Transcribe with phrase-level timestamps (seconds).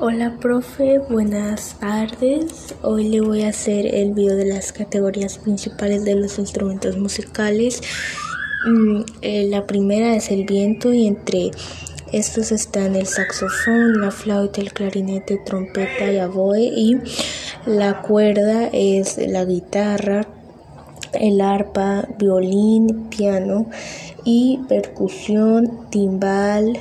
[0.00, 2.74] Hola profe, buenas tardes.
[2.82, 7.80] Hoy le voy a hacer el video de las categorías principales de los instrumentos musicales.
[8.66, 11.52] Mm, eh, la primera es el viento y entre
[12.12, 16.96] estos están el saxofón, la flauta, el clarinete, trompeta y oboe y
[17.64, 20.26] la cuerda es la guitarra,
[21.12, 23.70] el arpa, violín, piano
[24.24, 26.80] y percusión, timbal,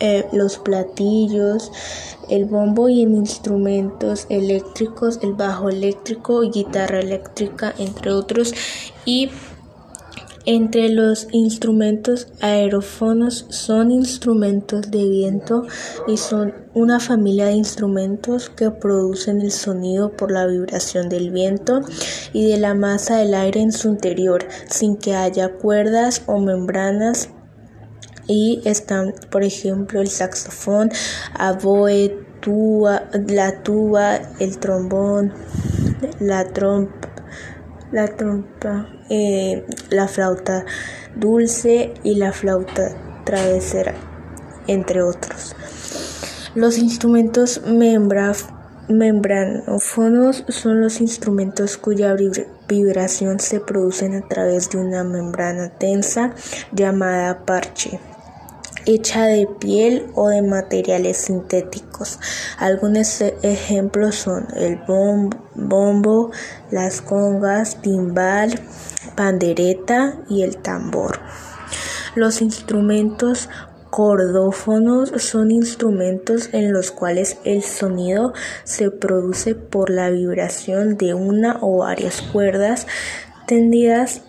[0.00, 1.72] eh, los platillos,
[2.28, 8.52] el bombo y en instrumentos eléctricos, el bajo eléctrico, guitarra eléctrica, entre otros.
[9.04, 9.30] Y
[10.48, 15.64] entre los instrumentos aerófonos son instrumentos de viento
[16.06, 21.80] y son una familia de instrumentos que producen el sonido por la vibración del viento
[22.32, 27.30] y de la masa del aire en su interior, sin que haya cuerdas o membranas
[28.26, 30.90] y están, por ejemplo, el saxofón,
[31.34, 35.32] aboe, tuba, la tuba, el trombón,
[36.20, 37.08] la trompa,
[37.92, 40.64] la trompa, eh, la flauta
[41.14, 43.94] dulce y la flauta travesera,
[44.66, 45.54] entre otros.
[46.54, 47.60] Los instrumentos
[48.88, 52.16] membranófonos son los instrumentos cuya
[52.68, 56.34] vibración se produce a través de una membrana tensa
[56.72, 58.00] llamada parche
[58.86, 62.18] hecha de piel o de materiales sintéticos.
[62.58, 64.78] Algunos ejemplos son el
[65.54, 66.30] bombo,
[66.70, 68.58] las congas, timbal,
[69.14, 71.20] pandereta y el tambor.
[72.14, 73.50] Los instrumentos
[73.90, 78.34] cordófonos son instrumentos en los cuales el sonido
[78.64, 82.86] se produce por la vibración de una o varias cuerdas
[83.46, 84.22] tendidas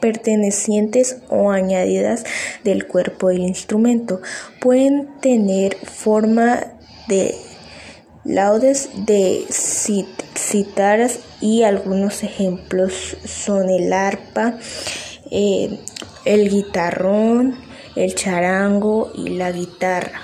[0.00, 2.24] pertenecientes o añadidas
[2.64, 4.20] del cuerpo del instrumento.
[4.60, 6.60] Pueden tener forma
[7.08, 7.34] de
[8.24, 14.58] laudes de citaras y algunos ejemplos son el arpa,
[15.30, 15.78] eh,
[16.24, 17.56] el guitarrón,
[17.96, 20.22] el charango y la guitarra.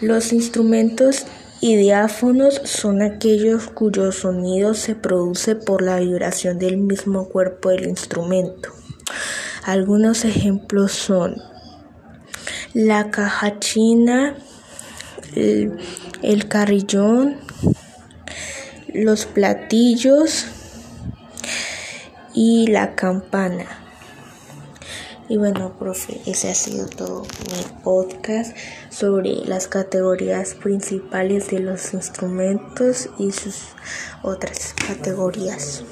[0.00, 1.26] Los instrumentos
[1.60, 7.86] y diáfonos son aquellos cuyo sonido se produce por la vibración del mismo cuerpo del
[7.86, 8.70] instrumento.
[9.64, 11.36] Algunos ejemplos son
[12.72, 14.36] la caja china,
[15.36, 15.76] el,
[16.22, 17.36] el carrillón,
[18.94, 20.46] los platillos
[22.34, 23.89] y la campana.
[25.30, 28.56] Y bueno, profe, ese ha sido todo mi podcast
[28.88, 33.68] sobre las categorías principales de los instrumentos y sus
[34.24, 35.84] otras categorías.